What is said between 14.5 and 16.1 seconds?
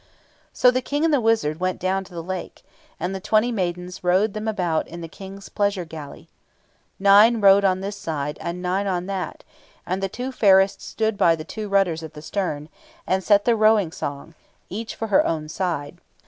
each for her own side.